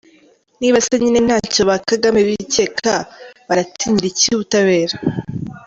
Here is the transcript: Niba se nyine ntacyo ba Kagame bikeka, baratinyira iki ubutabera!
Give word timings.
Niba 0.59 0.77
se 0.85 0.93
nyine 1.01 1.19
ntacyo 1.27 1.61
ba 1.69 1.75
Kagame 1.89 2.19
bikeka, 2.27 2.93
baratinyira 3.47 4.05
iki 4.11 4.27
ubutabera! 4.35 4.95